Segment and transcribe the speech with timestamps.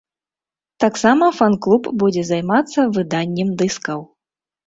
[0.83, 3.99] Таксама фан-клуб будзе займацца выданнем дыскаў.